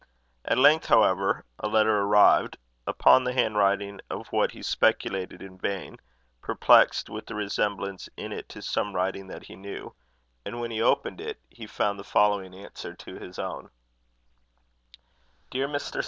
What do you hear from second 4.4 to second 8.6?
he speculated in vain, perplexed with a resemblance in it